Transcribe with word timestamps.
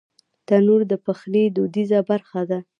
تنور 0.47 0.81
د 0.91 0.93
پخلي 1.05 1.43
دودیزه 1.55 1.99
برخه 2.09 2.41
ده 2.49 2.59